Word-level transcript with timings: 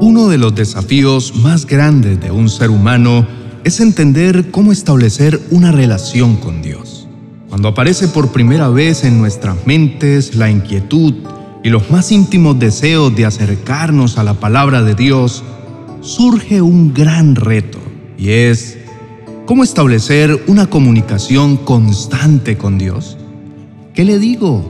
Uno 0.00 0.28
de 0.28 0.38
los 0.38 0.56
desafíos 0.56 1.36
más 1.36 1.66
grandes 1.66 2.20
de 2.20 2.32
un 2.32 2.48
ser 2.48 2.70
humano 2.70 3.24
es 3.62 3.78
entender 3.78 4.50
cómo 4.50 4.72
establecer 4.72 5.40
una 5.52 5.70
relación 5.70 6.34
con 6.38 6.62
Dios. 6.62 7.06
Cuando 7.48 7.68
aparece 7.68 8.08
por 8.08 8.32
primera 8.32 8.68
vez 8.70 9.04
en 9.04 9.20
nuestras 9.20 9.64
mentes 9.68 10.34
la 10.34 10.50
inquietud 10.50 11.14
y 11.62 11.68
los 11.68 11.92
más 11.92 12.10
íntimos 12.10 12.58
deseos 12.58 13.14
de 13.14 13.24
acercarnos 13.24 14.18
a 14.18 14.24
la 14.24 14.34
palabra 14.34 14.82
de 14.82 14.96
Dios, 14.96 15.44
surge 16.04 16.60
un 16.60 16.92
gran 16.92 17.34
reto 17.34 17.78
y 18.18 18.28
es 18.28 18.76
cómo 19.46 19.64
establecer 19.64 20.44
una 20.46 20.66
comunicación 20.66 21.56
constante 21.56 22.58
con 22.58 22.76
Dios. 22.76 23.16
¿Qué 23.94 24.04
le 24.04 24.18
digo? 24.18 24.62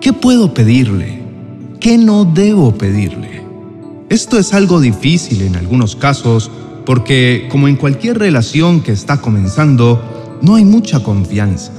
¿Qué 0.00 0.14
puedo 0.14 0.54
pedirle? 0.54 1.20
¿Qué 1.80 1.98
no 1.98 2.24
debo 2.24 2.74
pedirle? 2.74 3.42
Esto 4.08 4.38
es 4.38 4.54
algo 4.54 4.80
difícil 4.80 5.42
en 5.42 5.54
algunos 5.54 5.94
casos 5.96 6.50
porque, 6.86 7.46
como 7.50 7.68
en 7.68 7.76
cualquier 7.76 8.18
relación 8.18 8.80
que 8.80 8.92
está 8.92 9.20
comenzando, 9.20 10.38
no 10.40 10.54
hay 10.54 10.64
mucha 10.64 11.02
confianza. 11.02 11.72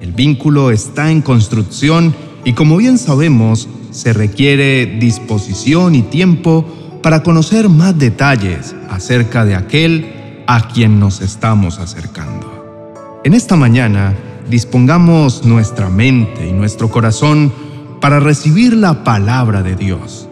El 0.00 0.12
vínculo 0.12 0.72
está 0.72 1.12
en 1.12 1.22
construcción 1.22 2.12
y 2.44 2.54
como 2.54 2.76
bien 2.76 2.98
sabemos, 2.98 3.68
se 3.92 4.12
requiere 4.12 4.98
disposición 4.98 5.94
y 5.94 6.02
tiempo 6.02 6.64
para 7.02 7.22
conocer 7.22 7.68
más 7.68 7.98
detalles 7.98 8.74
acerca 8.90 9.44
de 9.44 9.54
aquel 9.54 10.42
a 10.46 10.68
quien 10.68 11.00
nos 11.00 11.20
estamos 11.20 11.78
acercando. 11.78 13.20
En 13.24 13.34
esta 13.34 13.56
mañana, 13.56 14.14
dispongamos 14.48 15.44
nuestra 15.44 15.88
mente 15.88 16.48
y 16.48 16.52
nuestro 16.52 16.90
corazón 16.90 17.52
para 18.00 18.20
recibir 18.20 18.74
la 18.74 19.02
palabra 19.02 19.62
de 19.62 19.74
Dios, 19.74 20.28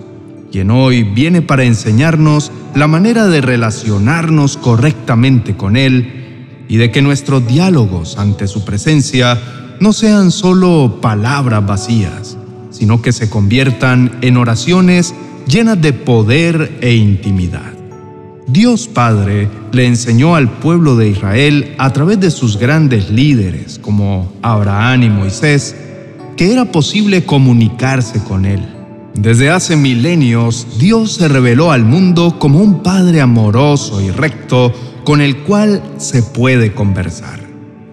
quien 0.53 0.70
hoy 0.70 1.03
viene 1.03 1.42
para 1.42 1.65
enseñarnos 1.65 2.53
la 2.75 2.87
manera 2.87 3.27
de 3.27 3.41
relacionarnos 3.41 4.57
correctamente 4.57 5.57
con 5.57 5.77
Él 5.77 6.65
y 6.69 6.77
de 6.77 6.91
que 6.91 7.03
nuestros 7.03 7.47
diálogos 7.47 8.19
ante 8.19 8.47
su 8.47 8.65
presencia 8.65 9.41
no 9.81 9.92
sean 9.92 10.31
solo 10.31 10.98
palabras 11.01 11.67
vacías, 11.67 12.37
sino 12.70 13.03
que 13.03 13.12
se 13.12 13.29
conviertan 13.29 14.19
en 14.20 14.37
oraciones 14.37 15.15
llenas 15.47 15.81
de 15.81 15.92
poder 15.92 16.78
e 16.81 16.95
intimidad. 16.95 17.73
Dios 18.47 18.89
Padre 18.89 19.48
le 19.73 19.86
enseñó 19.86 20.36
al 20.36 20.51
pueblo 20.51 20.97
de 20.97 21.09
Israel 21.09 21.75
a 21.78 21.92
través 21.92 22.20
de 22.20 22.31
sus 22.31 22.59
grandes 22.59 23.11
líderes 23.11 23.78
como 23.78 24.33
Abraham 24.42 25.05
y 25.05 25.09
Moisés 25.09 25.75
que 26.36 26.53
era 26.53 26.67
posible 26.67 27.25
comunicarse 27.25 28.23
con 28.25 28.45
Él. 28.45 28.61
Desde 29.14 29.51
hace 29.51 29.77
milenios, 29.77 30.67
Dios 30.78 31.12
se 31.12 31.28
reveló 31.28 31.70
al 31.70 31.84
mundo 31.84 32.39
como 32.39 32.58
un 32.58 32.83
Padre 32.83 33.20
amoroso 33.20 34.03
y 34.03 34.11
recto 34.11 34.73
con 35.05 35.20
el 35.20 35.39
cual 35.39 35.83
se 35.98 36.23
puede 36.23 36.75
conversar. 36.75 37.41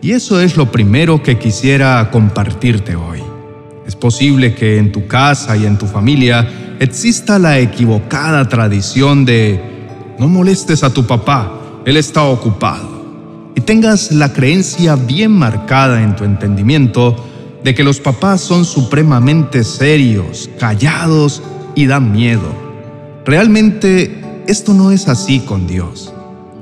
Y 0.01 0.11
eso 0.11 0.41
es 0.41 0.57
lo 0.57 0.71
primero 0.71 1.21
que 1.21 1.37
quisiera 1.37 2.09
compartirte 2.11 2.95
hoy. 2.95 3.30
Es 3.91 3.97
posible 3.97 4.55
que 4.55 4.77
en 4.77 4.93
tu 4.93 5.05
casa 5.05 5.57
y 5.57 5.65
en 5.65 5.77
tu 5.77 5.85
familia 5.85 6.47
exista 6.79 7.37
la 7.37 7.59
equivocada 7.59 8.47
tradición 8.47 9.25
de 9.25 9.61
no 10.17 10.29
molestes 10.29 10.85
a 10.85 10.93
tu 10.93 11.05
papá, 11.05 11.51
él 11.85 11.97
está 11.97 12.23
ocupado. 12.23 13.51
Y 13.53 13.59
tengas 13.59 14.13
la 14.13 14.31
creencia 14.31 14.95
bien 14.95 15.33
marcada 15.33 16.01
en 16.01 16.15
tu 16.15 16.23
entendimiento 16.23 17.17
de 17.65 17.75
que 17.75 17.83
los 17.83 17.99
papás 17.99 18.39
son 18.39 18.63
supremamente 18.63 19.65
serios, 19.65 20.49
callados 20.57 21.43
y 21.75 21.85
dan 21.85 22.13
miedo. 22.13 22.49
Realmente 23.25 24.21
esto 24.47 24.73
no 24.73 24.91
es 24.91 25.09
así 25.09 25.41
con 25.41 25.67
Dios. 25.67 26.13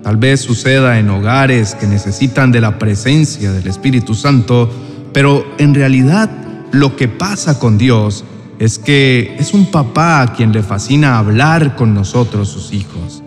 Tal 0.02 0.18
vez 0.18 0.42
suceda 0.42 0.98
en 0.98 1.12
hogares 1.12 1.76
que 1.76 1.86
necesitan 1.86 2.52
de 2.52 2.62
la 2.62 2.80
presencia 2.80 3.52
del 3.52 3.68
Espíritu 3.68 4.16
Santo, 4.16 4.68
pero 5.14 5.46
en 5.60 5.76
realidad 5.76 6.49
lo 6.72 6.96
que 6.96 7.08
pasa 7.08 7.60
con 7.60 7.78
Dios 7.78 8.24
es 8.60 8.78
que 8.78 9.36
es 9.40 9.54
un 9.54 9.72
papá 9.72 10.22
a 10.22 10.34
quien 10.34 10.52
le 10.52 10.64
fascina 10.64 11.18
hablar 11.18 11.76
con 11.76 11.94
nosotros 11.94 12.50
sus 12.50 12.74
hijos. 12.74 13.24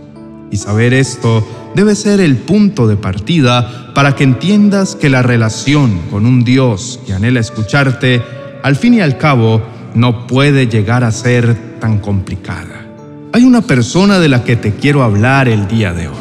Y 0.50 0.58
saber 0.58 0.92
esto 0.92 1.47
debe 1.75 1.94
ser 1.94 2.20
el 2.20 2.36
punto 2.36 2.86
de 2.86 2.97
partida 2.97 3.92
para 3.94 4.14
que 4.14 4.25
entiendas 4.25 4.94
que 4.94 5.08
la 5.08 5.22
relación 5.22 5.98
con 6.10 6.26
un 6.26 6.44
Dios 6.44 7.00
que 7.06 7.14
anhela 7.14 7.41
escucharte, 7.41 8.22
al 8.62 8.76
fin 8.76 8.94
y 8.94 9.00
al 9.00 9.16
cabo, 9.16 9.62
no 9.94 10.26
puede 10.26 10.66
llegar 10.66 11.04
a 11.04 11.10
ser 11.10 11.78
tan 11.81 11.98
complicada. 11.98 12.86
Hay 13.32 13.44
una 13.44 13.62
persona 13.62 14.19
de 14.19 14.28
la 14.28 14.44
que 14.44 14.56
te 14.56 14.75
quiero 14.75 15.02
hablar 15.02 15.48
el 15.48 15.66
día 15.66 15.94
de 15.94 16.08
hoy, 16.08 16.14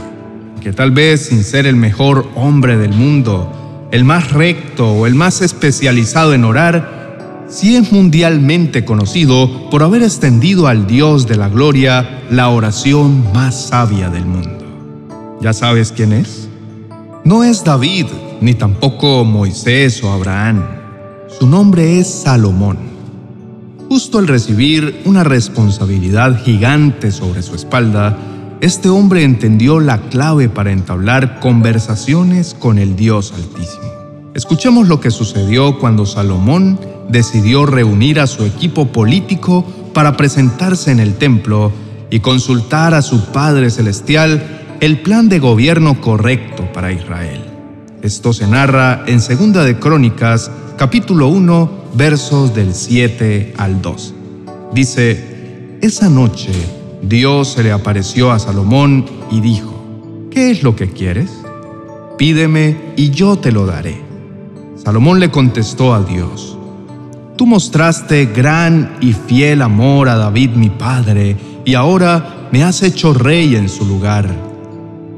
que 0.61 0.71
tal 0.71 0.91
vez 0.91 1.25
sin 1.25 1.43
ser 1.43 1.65
el 1.65 1.75
mejor 1.75 2.29
hombre 2.35 2.77
del 2.77 2.93
mundo, 2.93 3.89
el 3.91 4.05
más 4.05 4.31
recto 4.31 4.89
o 4.93 5.07
el 5.07 5.15
más 5.15 5.41
especializado 5.41 6.33
en 6.33 6.45
orar, 6.45 7.00
sí 7.51 7.75
es 7.75 7.91
mundialmente 7.91 8.85
conocido 8.85 9.69
por 9.69 9.83
haber 9.83 10.03
extendido 10.03 10.67
al 10.67 10.87
Dios 10.87 11.27
de 11.27 11.35
la 11.35 11.49
gloria 11.49 12.23
la 12.31 12.49
oración 12.49 13.31
más 13.33 13.67
sabia 13.67 14.09
del 14.09 14.25
mundo. 14.25 15.37
¿Ya 15.41 15.53
sabes 15.53 15.91
quién 15.91 16.13
es? 16.13 16.47
No 17.25 17.43
es 17.43 17.63
David, 17.63 18.05
ni 18.39 18.53
tampoco 18.53 19.25
Moisés 19.25 20.01
o 20.03 20.11
Abraham. 20.11 20.63
Su 21.39 21.45
nombre 21.45 21.99
es 21.99 22.07
Salomón. 22.07 22.77
Justo 23.89 24.19
al 24.19 24.27
recibir 24.27 25.01
una 25.03 25.25
responsabilidad 25.25 26.41
gigante 26.43 27.11
sobre 27.11 27.41
su 27.41 27.55
espalda, 27.55 28.17
este 28.61 28.87
hombre 28.87 29.23
entendió 29.23 29.79
la 29.81 29.99
clave 30.09 30.47
para 30.47 30.71
entablar 30.71 31.41
conversaciones 31.41 32.53
con 32.53 32.77
el 32.77 32.95
Dios 32.95 33.33
Altísimo. 33.35 33.91
Escuchemos 34.33 34.87
lo 34.87 35.01
que 35.01 35.11
sucedió 35.11 35.77
cuando 35.77 36.05
Salomón 36.05 36.79
decidió 37.11 37.65
reunir 37.65 38.19
a 38.19 38.27
su 38.27 38.45
equipo 38.45 38.87
político 38.87 39.65
para 39.93 40.17
presentarse 40.17 40.91
en 40.91 40.99
el 40.99 41.15
templo 41.15 41.71
y 42.09 42.19
consultar 42.19 42.93
a 42.93 43.01
su 43.01 43.25
Padre 43.31 43.69
Celestial 43.69 44.77
el 44.79 45.01
plan 45.01 45.29
de 45.29 45.39
gobierno 45.39 46.01
correcto 46.01 46.71
para 46.73 46.91
Israel. 46.91 47.45
Esto 48.01 48.33
se 48.33 48.47
narra 48.47 49.03
en 49.05 49.21
Segunda 49.21 49.63
de 49.63 49.77
Crónicas, 49.77 50.49
capítulo 50.77 51.27
1, 51.27 51.71
versos 51.93 52.55
del 52.55 52.73
7 52.73 53.53
al 53.57 53.81
2. 53.81 54.13
Dice, 54.73 55.77
Esa 55.81 56.09
noche 56.09 56.51
Dios 57.01 57.53
se 57.53 57.63
le 57.63 57.71
apareció 57.71 58.31
a 58.31 58.39
Salomón 58.39 59.05
y 59.31 59.41
dijo, 59.41 59.73
¿qué 60.29 60.51
es 60.51 60.63
lo 60.63 60.75
que 60.75 60.89
quieres? 60.89 61.31
Pídeme 62.17 62.77
y 62.95 63.09
yo 63.09 63.37
te 63.37 63.51
lo 63.51 63.65
daré. 63.65 64.01
Salomón 64.75 65.19
le 65.19 65.29
contestó 65.29 65.93
a 65.93 66.03
Dios, 66.03 66.57
Tú 67.41 67.47
mostraste 67.47 68.27
gran 68.27 68.97
y 69.01 69.13
fiel 69.13 69.63
amor 69.63 70.09
a 70.09 70.15
David 70.15 70.51
mi 70.51 70.69
padre, 70.69 71.35
y 71.65 71.73
ahora 71.73 72.47
me 72.51 72.63
has 72.63 72.83
hecho 72.83 73.15
rey 73.15 73.55
en 73.55 73.67
su 73.67 73.83
lugar. 73.83 74.29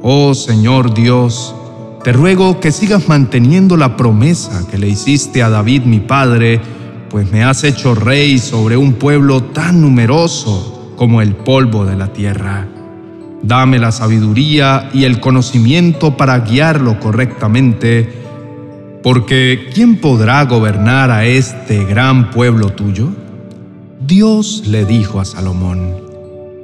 Oh 0.02 0.34
Señor 0.34 0.94
Dios, 0.94 1.54
te 2.02 2.14
ruego 2.14 2.62
que 2.62 2.72
sigas 2.72 3.10
manteniendo 3.10 3.76
la 3.76 3.98
promesa 3.98 4.66
que 4.72 4.78
le 4.78 4.88
hiciste 4.88 5.44
a 5.44 5.50
David 5.50 5.82
mi 5.82 6.00
padre, 6.00 6.62
pues 7.10 7.30
me 7.30 7.44
has 7.44 7.66
hecho 7.66 7.94
rey 7.94 8.40
sobre 8.40 8.78
un 8.78 8.94
pueblo 8.94 9.44
tan 9.44 9.82
numeroso 9.82 10.94
como 10.96 11.22
el 11.22 11.36
polvo 11.36 11.84
de 11.84 11.98
la 11.98 12.14
tierra. 12.14 12.70
Dame 13.42 13.80
la 13.80 13.92
sabiduría 13.92 14.90
y 14.94 15.04
el 15.04 15.20
conocimiento 15.20 16.16
para 16.16 16.40
guiarlo 16.40 17.02
correctamente, 17.02 18.23
porque 19.04 19.70
¿quién 19.74 19.98
podrá 19.98 20.46
gobernar 20.46 21.12
a 21.12 21.26
este 21.26 21.84
gran 21.84 22.32
pueblo 22.32 22.70
tuyo? 22.70 23.10
Dios 24.00 24.64
le 24.66 24.86
dijo 24.86 25.20
a 25.20 25.26
Salomón, 25.26 25.94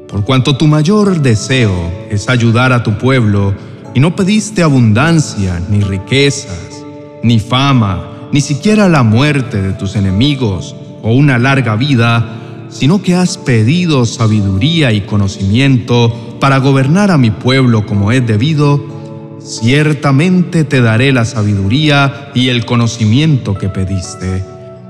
por 0.07 0.23
cuanto 0.23 0.55
tu 0.55 0.65
mayor 0.65 1.21
deseo 1.21 1.91
es 2.09 2.29
ayudar 2.29 2.71
a 2.71 2.81
tu 2.81 2.97
pueblo, 2.97 3.53
y 3.93 3.99
no 3.99 4.15
pediste 4.15 4.63
abundancia, 4.63 5.61
ni 5.69 5.81
riquezas, 5.81 6.83
ni 7.23 7.39
fama, 7.39 8.29
ni 8.31 8.39
siquiera 8.39 8.87
la 8.87 9.03
muerte 9.03 9.61
de 9.61 9.73
tus 9.73 9.95
enemigos 9.95 10.75
o 11.01 11.13
una 11.13 11.37
larga 11.37 11.75
vida, 11.75 12.37
sino 12.69 13.01
que 13.01 13.15
has 13.15 13.37
pedido 13.37 14.05
sabiduría 14.05 14.93
y 14.93 15.01
conocimiento 15.01 16.37
para 16.39 16.59
gobernar 16.59 17.11
a 17.11 17.17
mi 17.17 17.31
pueblo 17.31 17.85
como 17.85 18.11
es 18.11 18.25
debido, 18.25 18.98
Ciertamente 19.39 20.63
te 20.63 20.81
daré 20.81 21.11
la 21.11 21.25
sabiduría 21.25 22.31
y 22.33 22.49
el 22.49 22.65
conocimiento 22.65 23.57
que 23.57 23.69
pediste, 23.69 24.43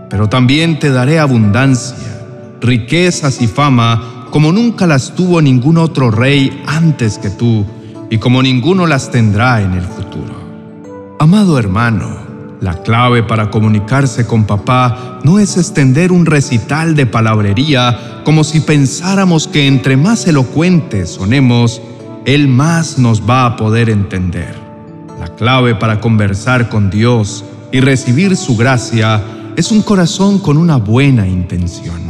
pero 0.09 0.27
también 0.27 0.79
te 0.79 0.89
daré 0.89 1.19
abundancia, 1.19 2.21
riquezas 2.59 3.41
y 3.41 3.47
fama 3.47 4.27
como 4.31 4.51
nunca 4.51 4.85
las 4.87 5.15
tuvo 5.15 5.41
ningún 5.41 5.77
otro 5.77 6.11
rey 6.11 6.61
antes 6.67 7.17
que 7.17 7.29
tú, 7.29 7.65
y 8.09 8.17
como 8.17 8.41
ninguno 8.41 8.87
las 8.87 9.11
tendrá 9.11 9.61
en 9.61 9.73
el 9.73 9.83
futuro. 9.83 11.17
Amado 11.19 11.57
hermano, 11.59 12.29
la 12.61 12.81
clave 12.81 13.23
para 13.23 13.49
comunicarse 13.49 14.25
con 14.27 14.45
papá 14.45 15.19
no 15.23 15.39
es 15.39 15.57
extender 15.57 16.11
un 16.11 16.25
recital 16.25 16.95
de 16.95 17.05
palabrería 17.05 18.21
como 18.23 18.43
si 18.43 18.59
pensáramos 18.59 19.47
que 19.47 19.67
entre 19.67 19.95
más 19.97 20.27
elocuentes 20.27 21.09
sonemos, 21.11 21.81
él 22.25 22.47
más 22.47 22.97
nos 22.97 23.27
va 23.27 23.45
a 23.45 23.55
poder 23.55 23.89
entender. 23.89 24.55
La 25.19 25.27
clave 25.35 25.75
para 25.75 25.99
conversar 25.99 26.69
con 26.69 26.89
Dios 26.89 27.43
y 27.71 27.79
recibir 27.79 28.35
su 28.35 28.55
gracia 28.55 29.21
es 29.55 29.71
un 29.71 29.81
corazón 29.81 30.39
con 30.39 30.57
una 30.57 30.77
buena 30.77 31.27
intención. 31.27 32.09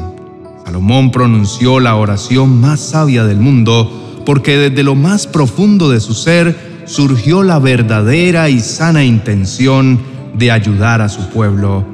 Salomón 0.65 1.11
pronunció 1.11 1.79
la 1.79 1.95
oración 1.95 2.59
más 2.61 2.79
sabia 2.79 3.25
del 3.25 3.39
mundo 3.39 4.21
porque 4.25 4.57
desde 4.57 4.83
lo 4.83 4.95
más 4.95 5.25
profundo 5.25 5.89
de 5.89 5.99
su 5.99 6.13
ser 6.13 6.83
surgió 6.85 7.43
la 7.43 7.59
verdadera 7.59 8.49
y 8.49 8.59
sana 8.59 9.03
intención 9.03 9.99
de 10.35 10.51
ayudar 10.51 11.01
a 11.01 11.09
su 11.09 11.29
pueblo 11.29 11.85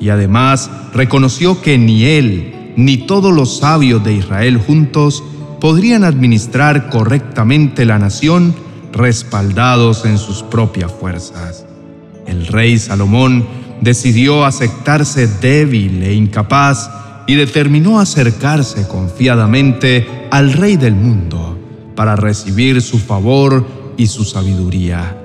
y 0.00 0.08
además 0.08 0.70
reconoció 0.92 1.60
que 1.62 1.78
ni 1.78 2.04
él 2.04 2.72
ni 2.76 2.96
todos 2.96 3.32
los 3.32 3.58
sabios 3.58 4.02
de 4.02 4.14
Israel 4.14 4.58
juntos 4.58 5.22
podrían 5.64 6.04
administrar 6.04 6.90
correctamente 6.90 7.86
la 7.86 7.98
nación 7.98 8.54
respaldados 8.92 10.04
en 10.04 10.18
sus 10.18 10.42
propias 10.42 10.92
fuerzas. 10.92 11.64
El 12.26 12.46
rey 12.48 12.78
Salomón 12.78 13.46
decidió 13.80 14.44
aceptarse 14.44 15.26
débil 15.26 16.02
e 16.02 16.12
incapaz 16.12 16.90
y 17.26 17.36
determinó 17.36 17.98
acercarse 17.98 18.86
confiadamente 18.86 20.06
al 20.30 20.52
Rey 20.52 20.76
del 20.76 20.96
mundo 20.96 21.58
para 21.96 22.14
recibir 22.14 22.82
su 22.82 22.98
favor 22.98 23.66
y 23.96 24.08
su 24.08 24.26
sabiduría. 24.26 25.16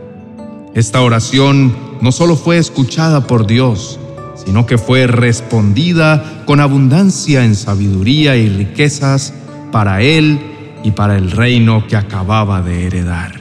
Esta 0.74 1.02
oración 1.02 1.76
no 2.00 2.14
solo 2.14 2.38
fue 2.38 2.60
escuchada 2.60 3.28
por 3.28 3.46
Dios, 3.46 4.00
sino 4.46 4.66
que 4.66 4.78
fue 4.78 5.06
respondida 5.06 6.44
con 6.46 6.62
abundancia 6.62 7.44
en 7.44 7.56
sabiduría 7.56 8.38
y 8.38 8.48
riquezas 8.48 9.34
para 9.72 10.02
él 10.02 10.40
y 10.84 10.92
para 10.92 11.18
el 11.18 11.32
reino 11.32 11.86
que 11.88 11.96
acababa 11.96 12.62
de 12.62 12.88
heredar. 12.88 13.40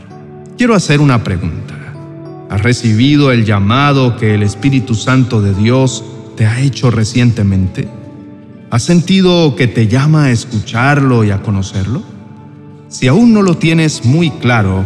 Quiero 0.57 0.75
hacer 0.75 1.01
una 1.01 1.23
pregunta. 1.23 1.75
¿Has 2.51 2.63
recibido 2.63 3.31
el 3.31 3.45
llamado 3.45 4.17
que 4.17 4.35
el 4.35 4.43
Espíritu 4.43 4.95
Santo 4.95 5.43
de 5.43 5.55
Dios 5.55 6.05
te 6.37 6.47
ha 6.47 6.61
hecho 6.61 6.91
recientemente? 6.91 7.89
¿Has 8.71 8.83
sentido 8.83 9.55
que 9.55 9.67
te 9.67 9.87
llama 9.87 10.25
a 10.25 10.31
escucharlo 10.31 11.25
y 11.25 11.31
a 11.31 11.43
conocerlo? 11.43 12.03
Si 12.89 13.07
aún 13.07 13.35
no 13.35 13.43
lo 13.43 13.57
tienes 13.57 14.05
muy 14.05 14.31
claro, 14.31 14.83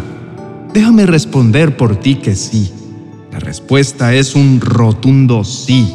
déjame 0.75 1.07
responder 1.07 1.77
por 1.77 1.97
ti 1.97 2.17
que 2.17 2.35
sí. 2.35 2.73
La 3.31 3.39
respuesta 3.39 4.13
es 4.13 4.35
un 4.35 4.61
rotundo 4.61 5.45
sí. 5.45 5.93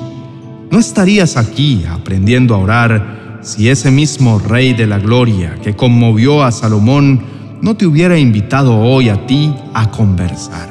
No 0.72 0.80
estarías 0.80 1.38
aquí 1.38 1.86
aprendiendo 1.90 2.56
a 2.56 2.60
orar 2.60 3.18
si 3.48 3.70
ese 3.70 3.92
mismo 3.92 4.40
Rey 4.40 4.74
de 4.74 4.86
la 4.86 5.00
Gloria 5.00 5.58
que 5.64 5.74
conmovió 5.74 6.44
a 6.44 6.52
Salomón 6.52 7.24
no 7.62 7.78
te 7.78 7.88
hubiera 7.88 8.20
invitado 8.20 8.78
hoy 8.78 9.08
a 9.08 9.26
ti 9.26 9.54
a 9.74 9.90
conversar. 9.90 10.70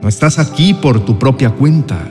No 0.00 0.08
estás 0.08 0.38
aquí 0.38 0.72
por 0.72 1.04
tu 1.04 1.18
propia 1.18 1.50
cuenta. 1.50 2.08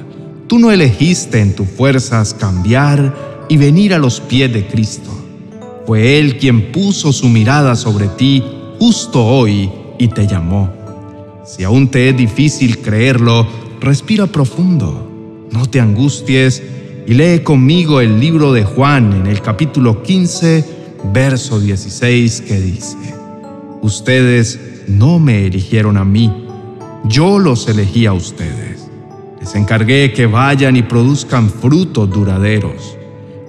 Tú 0.47 0.59
no 0.59 0.69
elegiste 0.69 1.39
en 1.39 1.55
tus 1.55 1.69
fuerzas 1.69 2.33
cambiar 2.33 3.45
y 3.47 3.55
venir 3.55 3.93
a 3.93 3.97
los 3.97 4.19
pies 4.19 4.51
de 4.51 4.67
Cristo. 4.67 5.09
Fue 5.87 6.19
Él 6.19 6.37
quien 6.39 6.73
puso 6.73 7.13
su 7.13 7.29
mirada 7.29 7.77
sobre 7.77 8.07
ti 8.09 8.43
justo 8.77 9.25
hoy 9.25 9.71
y 9.97 10.09
te 10.09 10.27
llamó. 10.27 10.73
Si 11.45 11.63
aún 11.63 11.87
te 11.87 12.09
es 12.09 12.17
difícil 12.17 12.79
creerlo, 12.79 13.47
respira 13.79 14.27
profundo, 14.27 15.47
no 15.51 15.65
te 15.67 15.79
angusties 15.79 16.61
y 17.07 17.13
lee 17.13 17.39
conmigo 17.39 18.01
el 18.01 18.19
libro 18.19 18.53
de 18.53 18.63
Juan 18.63 19.13
en 19.13 19.27
el 19.27 19.41
capítulo 19.41 20.03
15, 20.03 20.65
verso 21.13 21.59
16 21.59 22.41
que 22.41 22.59
dice, 22.59 22.97
Ustedes 23.81 24.83
no 24.87 25.19
me 25.19 25.45
eligieron 25.45 25.97
a 25.97 26.05
mí, 26.05 26.31
yo 27.05 27.39
los 27.39 27.67
elegí 27.67 28.05
a 28.05 28.13
ustedes. 28.13 28.89
Les 29.39 29.55
encargué 29.55 30.11
que 30.13 30.25
vayan 30.25 30.75
y 30.75 30.81
produzcan 30.81 31.49
frutos 31.49 32.09
duraderos 32.09 32.97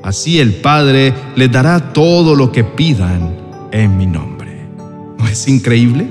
Así 0.07 0.39
el 0.39 0.55
Padre 0.55 1.13
les 1.35 1.51
dará 1.51 1.93
todo 1.93 2.37
lo 2.37 2.53
que 2.53 2.63
pidan 2.63 3.37
en 3.73 3.99
mi 3.99 4.07
nombre. 4.07 4.69
¿No 5.19 5.27
es 5.27 5.49
increíble? 5.49 6.09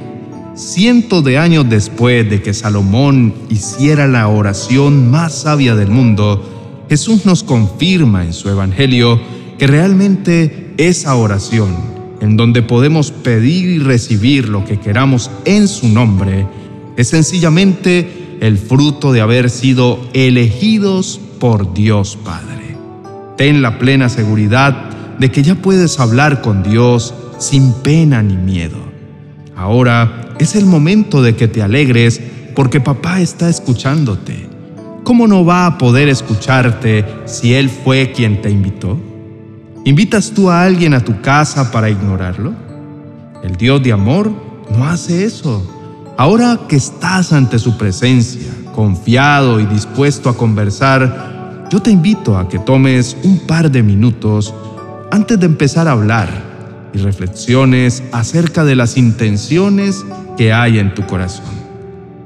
Cientos 0.54 1.24
de 1.24 1.38
años 1.38 1.70
después 1.70 2.30
de 2.30 2.42
que 2.42 2.54
Salomón 2.54 3.34
hiciera 3.48 4.06
la 4.06 4.28
oración 4.28 5.10
más 5.10 5.44
sabia 5.44 5.76
del 5.76 5.88
mundo, 5.88 6.55
Jesús 6.90 7.26
nos 7.26 7.44
confirma 7.44 8.24
en 8.24 8.34
su 8.34 8.50
Evangelio 8.50 9.20
que 9.58 9.68
realmente 9.68 10.74
esa 10.78 11.16
oración, 11.16 11.76
en 12.22 12.38
donde 12.38 12.62
podemos 12.62 13.12
pedir 13.12 13.66
y 13.70 13.80
recibir 13.80 14.50
lo 14.50 14.66
que 14.66 14.80
queramos 14.80 15.32
en 15.46 15.68
su 15.68 15.88
nombre, 15.88 16.48
es 16.98 17.10
sencillamente 17.10 18.38
el 18.42 18.58
fruto 18.58 19.12
de 19.12 19.22
haber 19.22 19.50
sido 19.50 20.00
elegidos 20.14 21.20
por 21.40 21.74
Dios 21.74 22.18
Padre. 22.24 22.78
Ten 23.38 23.62
la 23.62 23.80
plena 23.80 24.10
seguridad 24.10 24.90
de 25.20 25.32
que 25.32 25.44
ya 25.44 25.56
puedes 25.56 26.00
hablar 26.00 26.42
con 26.42 26.64
Dios 26.64 27.14
sin 27.40 27.74
pena 27.74 28.22
ni 28.22 28.36
miedo. 28.36 28.78
Ahora 29.56 30.36
es 30.40 30.56
el 30.56 30.66
momento 30.66 31.22
de 31.22 31.36
que 31.36 31.48
te 31.48 31.62
alegres 31.62 32.22
porque 32.56 32.80
papá 32.80 33.22
está 33.22 33.50
escuchándote. 33.50 34.45
¿Cómo 35.06 35.28
no 35.28 35.46
va 35.46 35.68
a 35.68 35.78
poder 35.78 36.10
escucharte 36.10 37.06
si 37.26 37.54
Él 37.54 37.70
fue 37.70 38.12
quien 38.12 38.42
te 38.42 38.50
invitó? 38.50 38.98
¿Invitas 39.84 40.32
tú 40.32 40.50
a 40.50 40.64
alguien 40.64 40.96
a 40.96 41.00
tu 41.00 41.22
casa 41.22 41.72
para 41.72 41.92
ignorarlo? 41.92 42.54
El 43.44 43.56
Dios 43.56 43.84
de 43.84 43.92
amor 43.92 44.32
no 44.76 44.84
hace 44.84 45.24
eso. 45.24 45.64
Ahora 46.18 46.62
que 46.68 46.78
estás 46.78 47.34
ante 47.34 47.60
su 47.60 47.78
presencia, 47.78 48.52
confiado 48.74 49.60
y 49.60 49.68
dispuesto 49.68 50.28
a 50.28 50.36
conversar, 50.36 51.68
yo 51.70 51.80
te 51.80 51.92
invito 51.92 52.36
a 52.36 52.50
que 52.50 52.58
tomes 52.58 53.16
un 53.24 53.38
par 53.38 53.70
de 53.70 53.84
minutos 53.84 54.56
antes 55.12 55.40
de 55.40 55.46
empezar 55.46 55.88
a 55.88 55.92
hablar 55.92 56.30
y 56.96 56.98
reflexiones 56.98 58.02
acerca 58.12 58.64
de 58.64 58.76
las 58.76 58.98
intenciones 58.98 60.04
que 60.36 60.52
hay 60.52 60.80
en 60.80 60.96
tu 60.96 61.06
corazón. 61.06 61.46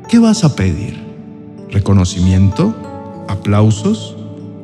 ¿Qué 0.07 0.17
vas 0.17 0.45
a 0.45 0.55
pedir? 0.55 1.08
¿Reconocimiento? 1.71 2.75
¿Aplausos? 3.27 4.15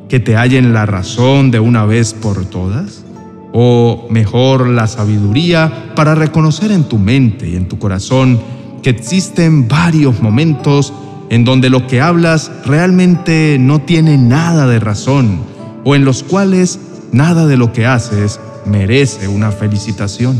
¿Que 0.08 0.20
te 0.20 0.36
hallen 0.36 0.72
la 0.72 0.86
razón 0.86 1.50
de 1.50 1.60
una 1.60 1.84
vez 1.84 2.14
por 2.14 2.44
todas? 2.46 3.04
¿O 3.52 4.06
mejor 4.10 4.68
la 4.68 4.86
sabiduría 4.86 5.92
para 5.94 6.14
reconocer 6.14 6.72
en 6.72 6.84
tu 6.84 6.98
mente 6.98 7.48
y 7.48 7.56
en 7.56 7.68
tu 7.68 7.78
corazón 7.78 8.40
que 8.82 8.90
existen 8.90 9.68
varios 9.68 10.20
momentos 10.20 10.92
en 11.30 11.44
donde 11.44 11.70
lo 11.70 11.86
que 11.86 12.00
hablas 12.00 12.50
realmente 12.64 13.56
no 13.58 13.80
tiene 13.80 14.18
nada 14.18 14.66
de 14.66 14.78
razón 14.78 15.40
o 15.84 15.94
en 15.94 16.04
los 16.04 16.22
cuales 16.22 16.78
nada 17.12 17.46
de 17.46 17.56
lo 17.56 17.72
que 17.72 17.86
haces 17.86 18.40
merece 18.64 19.28
una 19.28 19.50
felicitación. 19.52 20.36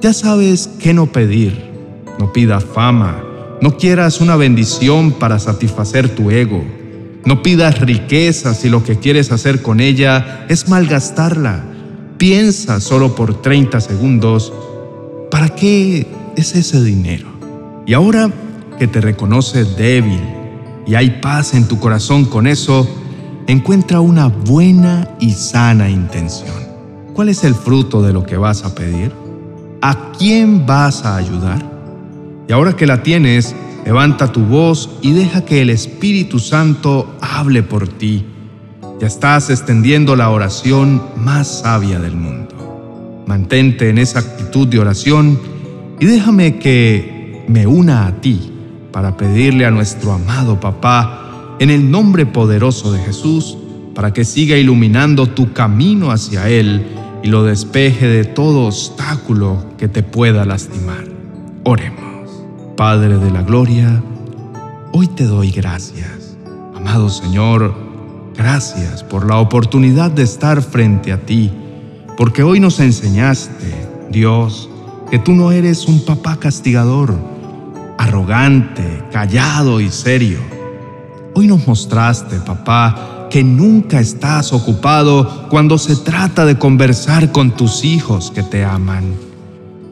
Ya 0.00 0.12
sabes 0.12 0.70
qué 0.78 0.94
no 0.94 1.06
pedir. 1.06 1.68
No 2.18 2.32
pidas 2.32 2.64
fama, 2.64 3.22
no 3.60 3.76
quieras 3.76 4.20
una 4.20 4.36
bendición 4.36 5.12
para 5.12 5.38
satisfacer 5.38 6.14
tu 6.14 6.30
ego. 6.30 6.62
No 7.24 7.42
pidas 7.42 7.80
riqueza 7.80 8.54
si 8.54 8.68
lo 8.68 8.84
que 8.84 8.98
quieres 8.98 9.32
hacer 9.32 9.62
con 9.62 9.80
ella 9.80 10.46
es 10.48 10.68
malgastarla. 10.68 11.64
Piensa 12.16 12.80
solo 12.80 13.14
por 13.14 13.42
30 13.42 13.80
segundos, 13.80 14.52
¿para 15.30 15.48
qué 15.50 16.06
es 16.36 16.54
ese 16.54 16.82
dinero? 16.82 17.26
Y 17.86 17.94
ahora 17.94 18.30
que 18.78 18.86
te 18.86 19.00
reconoce 19.00 19.64
débil 19.64 20.20
y 20.86 20.94
hay 20.94 21.18
paz 21.20 21.54
en 21.54 21.66
tu 21.66 21.78
corazón 21.78 22.24
con 22.24 22.46
eso, 22.46 22.88
encuentra 23.46 24.00
una 24.00 24.28
buena 24.28 25.16
y 25.20 25.32
sana 25.32 25.90
intención. 25.90 26.56
¿Cuál 27.14 27.28
es 27.28 27.44
el 27.44 27.54
fruto 27.54 28.02
de 28.02 28.12
lo 28.12 28.24
que 28.24 28.36
vas 28.36 28.64
a 28.64 28.74
pedir? 28.74 29.12
¿A 29.82 30.12
quién 30.12 30.64
vas 30.66 31.04
a 31.04 31.16
ayudar? 31.16 31.77
Y 32.48 32.52
ahora 32.52 32.74
que 32.74 32.86
la 32.86 33.02
tienes, 33.02 33.54
levanta 33.84 34.32
tu 34.32 34.40
voz 34.40 34.90
y 35.02 35.12
deja 35.12 35.44
que 35.44 35.60
el 35.60 35.68
Espíritu 35.68 36.38
Santo 36.38 37.14
hable 37.20 37.62
por 37.62 37.86
ti. 37.88 38.24
Ya 39.00 39.06
estás 39.06 39.50
extendiendo 39.50 40.16
la 40.16 40.30
oración 40.30 41.02
más 41.16 41.60
sabia 41.60 41.98
del 41.98 42.16
mundo. 42.16 43.24
Mantente 43.26 43.90
en 43.90 43.98
esa 43.98 44.20
actitud 44.20 44.66
de 44.66 44.78
oración 44.78 45.38
y 46.00 46.06
déjame 46.06 46.58
que 46.58 47.44
me 47.48 47.66
una 47.66 48.06
a 48.06 48.20
ti 48.20 48.50
para 48.92 49.16
pedirle 49.16 49.66
a 49.66 49.70
nuestro 49.70 50.12
amado 50.12 50.58
papá, 50.58 51.56
en 51.60 51.70
el 51.70 51.90
nombre 51.90 52.24
poderoso 52.24 52.92
de 52.92 53.00
Jesús, 53.00 53.58
para 53.94 54.12
que 54.12 54.24
siga 54.24 54.56
iluminando 54.56 55.26
tu 55.26 55.52
camino 55.52 56.10
hacia 56.10 56.48
Él 56.48 56.86
y 57.22 57.28
lo 57.28 57.44
despeje 57.44 58.06
de 58.06 58.24
todo 58.24 58.66
obstáculo 58.66 59.66
que 59.76 59.88
te 59.88 60.02
pueda 60.02 60.44
lastimar. 60.44 61.04
Oremos. 61.64 62.17
Padre 62.78 63.18
de 63.18 63.32
la 63.32 63.42
Gloria, 63.42 64.00
hoy 64.92 65.08
te 65.08 65.24
doy 65.24 65.50
gracias. 65.50 66.36
Amado 66.76 67.10
Señor, 67.10 67.74
gracias 68.36 69.02
por 69.02 69.26
la 69.26 69.38
oportunidad 69.38 70.12
de 70.12 70.22
estar 70.22 70.62
frente 70.62 71.12
a 71.12 71.26
ti, 71.26 71.50
porque 72.16 72.44
hoy 72.44 72.60
nos 72.60 72.78
enseñaste, 72.78 73.74
Dios, 74.12 74.70
que 75.10 75.18
tú 75.18 75.32
no 75.32 75.50
eres 75.50 75.88
un 75.88 76.04
papá 76.04 76.36
castigador, 76.36 77.16
arrogante, 77.98 79.02
callado 79.10 79.80
y 79.80 79.90
serio. 79.90 80.38
Hoy 81.34 81.48
nos 81.48 81.66
mostraste, 81.66 82.36
papá, 82.36 83.26
que 83.28 83.42
nunca 83.42 83.98
estás 83.98 84.52
ocupado 84.52 85.48
cuando 85.50 85.78
se 85.78 85.96
trata 85.96 86.44
de 86.44 86.56
conversar 86.60 87.32
con 87.32 87.50
tus 87.50 87.84
hijos 87.84 88.30
que 88.30 88.44
te 88.44 88.64
aman. 88.64 89.14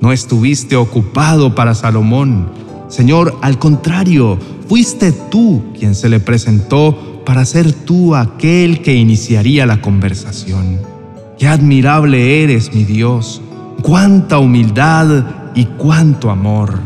No 0.00 0.12
estuviste 0.12 0.76
ocupado 0.76 1.52
para 1.56 1.74
Salomón. 1.74 2.65
Señor, 2.88 3.38
al 3.42 3.58
contrario, 3.58 4.38
fuiste 4.68 5.12
tú 5.12 5.62
quien 5.78 5.94
se 5.94 6.08
le 6.08 6.20
presentó 6.20 7.22
para 7.24 7.44
ser 7.44 7.72
tú 7.72 8.14
aquel 8.14 8.82
que 8.82 8.94
iniciaría 8.94 9.66
la 9.66 9.80
conversación. 9.80 10.80
Qué 11.38 11.48
admirable 11.48 12.42
eres, 12.42 12.72
mi 12.72 12.84
Dios 12.84 13.42
cuánta 13.82 14.38
humildad 14.38 15.52
y 15.54 15.64
cuánto 15.64 16.30
amor. 16.30 16.78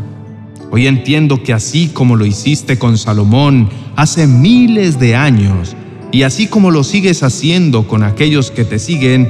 Hoy 0.71 0.87
entiendo 0.87 1.43
que 1.43 1.51
así 1.53 1.87
como 1.87 2.15
lo 2.15 2.25
hiciste 2.25 2.77
con 2.77 2.97
Salomón 2.97 3.69
hace 3.95 4.27
miles 4.27 4.99
de 4.99 5.15
años, 5.15 5.75
y 6.11 6.23
así 6.23 6.47
como 6.47 6.71
lo 6.71 6.83
sigues 6.83 7.23
haciendo 7.23 7.87
con 7.87 8.03
aquellos 8.03 8.51
que 8.51 8.65
te 8.65 8.79
siguen, 8.79 9.29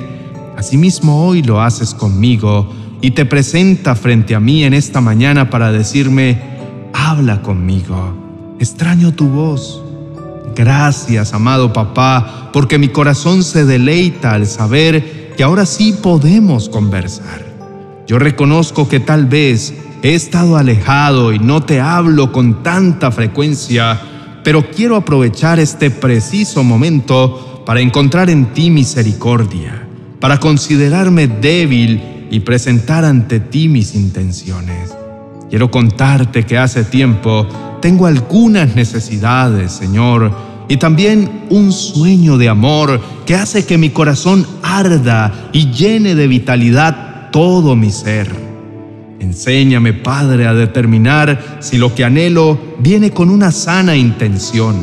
asimismo 0.57 1.25
hoy 1.25 1.43
lo 1.43 1.61
haces 1.61 1.93
conmigo 1.93 2.73
y 3.01 3.11
te 3.11 3.25
presenta 3.25 3.95
frente 3.95 4.35
a 4.35 4.39
mí 4.39 4.63
en 4.63 4.73
esta 4.73 4.99
mañana 4.99 5.49
para 5.49 5.71
decirme, 5.71 6.50
habla 6.93 7.41
conmigo, 7.41 8.55
extraño 8.60 9.13
tu 9.13 9.27
voz. 9.27 9.81
Gracias, 10.55 11.33
amado 11.33 11.71
papá, 11.71 12.50
porque 12.51 12.77
mi 12.77 12.89
corazón 12.89 13.43
se 13.43 13.65
deleita 13.65 14.33
al 14.33 14.45
saber 14.45 15.33
que 15.36 15.43
ahora 15.43 15.65
sí 15.65 15.93
podemos 15.93 16.69
conversar. 16.69 17.45
Yo 18.07 18.19
reconozco 18.19 18.89
que 18.89 19.00
tal 19.00 19.25
vez 19.25 19.74
he 20.03 20.15
estado 20.15 20.57
alejado 20.57 21.31
y 21.31 21.39
no 21.39 21.63
te 21.63 21.79
hablo 21.79 22.31
con 22.31 22.63
tanta 22.63 23.12
frecuencia, 23.12 24.00
pero 24.43 24.69
quiero 24.71 24.95
aprovechar 24.95 25.60
este 25.60 25.89
preciso 25.91 26.63
momento 26.63 27.63
para 27.65 27.79
encontrar 27.79 28.29
en 28.29 28.53
ti 28.53 28.69
misericordia, 28.69 29.88
para 30.19 30.39
considerarme 30.39 31.27
débil 31.27 32.27
y 32.31 32.41
presentar 32.41 33.05
ante 33.05 33.39
ti 33.39 33.69
mis 33.69 33.95
intenciones. 33.95 35.00
Quiero 35.51 35.70
contarte 35.70 36.46
que 36.46 36.58
hace 36.58 36.86
tiempo 36.86 37.46
tengo 37.81 38.05
algunas 38.08 38.74
necesidades, 38.74 39.74
Señor, 39.74 40.31
y 40.70 40.77
también 40.77 41.43
un 41.50 41.74
sueño 41.74 42.38
de 42.38 42.48
amor 42.48 43.01
que 43.25 43.36
hace 43.36 43.65
que 43.65 43.77
mi 43.77 43.89
corazón 43.89 44.48
arda 44.63 45.50
y 45.51 45.70
llene 45.70 46.15
de 46.15 46.27
vitalidad 46.27 47.31
todo 47.31 47.75
mi 47.75 47.91
ser. 47.91 48.34
Enséñame, 49.20 49.91
Padre, 49.91 50.48
a 50.48 50.53
determinar 50.53 51.58
si 51.60 51.77
lo 51.77 51.93
que 51.93 52.05
anhelo 52.05 52.58
viene 52.79 53.12
con 53.12 53.29
una 53.29 53.51
sana 53.51 53.98
intención. 53.98 54.77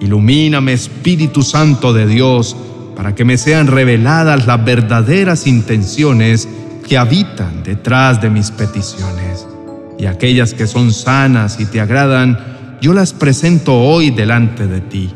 Ilumíname, 0.00 0.72
Espíritu 0.72 1.44
Santo 1.44 1.92
de 1.92 2.08
Dios, 2.08 2.56
para 2.96 3.14
que 3.14 3.24
me 3.24 3.38
sean 3.38 3.68
reveladas 3.68 4.48
las 4.48 4.64
verdaderas 4.64 5.46
intenciones 5.46 6.48
que 6.88 6.98
habitan 6.98 7.62
detrás 7.62 8.20
de 8.20 8.30
mis 8.30 8.50
peticiones. 8.50 9.46
Y 10.02 10.06
aquellas 10.06 10.52
que 10.52 10.66
son 10.66 10.92
sanas 10.92 11.60
y 11.60 11.64
te 11.64 11.80
agradan, 11.80 12.36
yo 12.80 12.92
las 12.92 13.12
presento 13.12 13.78
hoy 13.78 14.10
delante 14.10 14.66
de 14.66 14.80
ti, 14.80 15.10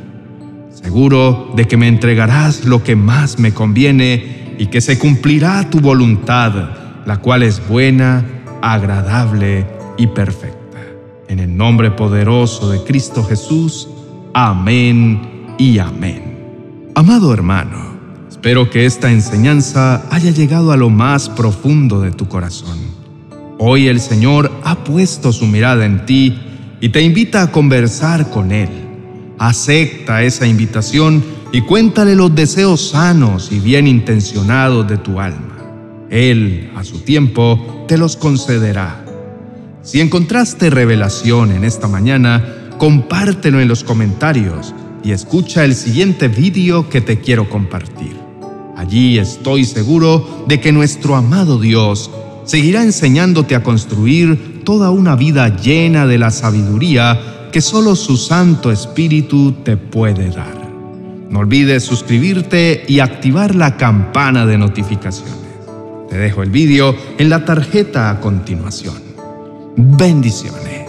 seguro 0.70 1.50
de 1.56 1.66
que 1.66 1.76
me 1.76 1.88
entregarás 1.88 2.64
lo 2.64 2.84
que 2.84 2.94
más 2.94 3.40
me 3.40 3.52
conviene 3.52 4.54
y 4.60 4.66
que 4.66 4.80
se 4.80 4.96
cumplirá 4.96 5.68
tu 5.68 5.80
voluntad, 5.80 6.70
la 7.04 7.16
cual 7.16 7.42
es 7.42 7.66
buena, 7.66 8.24
agradable 8.62 9.66
y 9.98 10.06
perfecta. 10.06 10.78
En 11.26 11.40
el 11.40 11.56
nombre 11.56 11.90
poderoso 11.90 12.70
de 12.70 12.84
Cristo 12.84 13.24
Jesús, 13.24 13.88
amén 14.34 15.56
y 15.58 15.80
amén. 15.80 16.92
Amado 16.94 17.34
hermano, 17.34 17.98
espero 18.30 18.70
que 18.70 18.86
esta 18.86 19.10
enseñanza 19.10 20.06
haya 20.12 20.30
llegado 20.30 20.70
a 20.70 20.76
lo 20.76 20.90
más 20.90 21.28
profundo 21.28 22.02
de 22.02 22.12
tu 22.12 22.28
corazón. 22.28 22.95
Hoy 23.58 23.88
el 23.88 24.00
Señor 24.00 24.52
ha 24.64 24.84
puesto 24.84 25.32
su 25.32 25.46
mirada 25.46 25.86
en 25.86 26.04
ti 26.04 26.38
y 26.80 26.90
te 26.90 27.00
invita 27.00 27.40
a 27.40 27.50
conversar 27.50 28.28
con 28.28 28.52
Él. 28.52 28.68
Acepta 29.38 30.22
esa 30.22 30.46
invitación 30.46 31.24
y 31.52 31.62
cuéntale 31.62 32.14
los 32.14 32.34
deseos 32.34 32.90
sanos 32.90 33.50
y 33.50 33.58
bien 33.60 33.86
intencionados 33.86 34.86
de 34.86 34.98
tu 34.98 35.20
alma. 35.20 35.56
Él, 36.10 36.70
a 36.76 36.84
su 36.84 37.00
tiempo, 37.00 37.84
te 37.88 37.96
los 37.96 38.16
concederá. 38.16 39.02
Si 39.80 40.00
encontraste 40.00 40.68
revelación 40.68 41.50
en 41.50 41.64
esta 41.64 41.88
mañana, 41.88 42.44
compártelo 42.76 43.58
en 43.58 43.68
los 43.68 43.84
comentarios 43.84 44.74
y 45.02 45.12
escucha 45.12 45.64
el 45.64 45.74
siguiente 45.74 46.28
vídeo 46.28 46.90
que 46.90 47.00
te 47.00 47.20
quiero 47.20 47.48
compartir. 47.48 48.16
Allí 48.76 49.16
estoy 49.18 49.64
seguro 49.64 50.44
de 50.46 50.60
que 50.60 50.72
nuestro 50.72 51.16
amado 51.16 51.58
Dios 51.58 52.10
seguirá 52.46 52.82
enseñándote 52.82 53.54
a 53.54 53.62
construir 53.62 54.62
toda 54.64 54.90
una 54.90 55.16
vida 55.16 55.54
llena 55.56 56.06
de 56.06 56.18
la 56.18 56.30
sabiduría 56.30 57.48
que 57.52 57.60
solo 57.60 57.94
su 57.96 58.16
Santo 58.16 58.72
Espíritu 58.72 59.52
te 59.64 59.76
puede 59.76 60.30
dar. 60.30 60.66
No 61.30 61.40
olvides 61.40 61.82
suscribirte 61.82 62.84
y 62.88 63.00
activar 63.00 63.54
la 63.54 63.76
campana 63.76 64.46
de 64.46 64.58
notificaciones. 64.58 65.34
Te 66.08 66.16
dejo 66.16 66.42
el 66.42 66.50
vídeo 66.50 66.96
en 67.18 67.28
la 67.28 67.44
tarjeta 67.44 68.10
a 68.10 68.20
continuación. 68.20 68.94
Bendiciones. 69.76 70.85